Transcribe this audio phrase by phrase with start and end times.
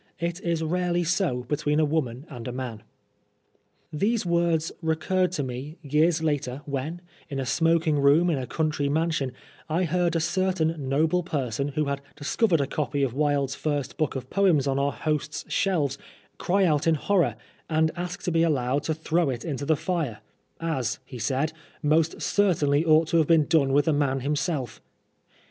[0.17, 2.81] It is rarely so between a woman and a man."
[3.93, 8.89] These words recurred to me, years later, when, in a smcking room in a country
[8.89, 9.31] mansion,
[9.69, 14.15] I heard a certain noble person who had discovered a copy of Wilde's first book
[14.15, 15.99] of poems on our host's shelves
[16.39, 17.35] cry out in horror,
[17.69, 20.21] and ask to be allowed to 13 Oscar Wilde throw it into the fire,
[20.59, 24.81] "as," he said, "most certainly ought to have been done with the man himself."